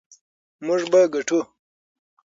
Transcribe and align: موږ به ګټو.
موږ 0.65 0.81
به 0.91 1.01
ګټو. 1.13 1.39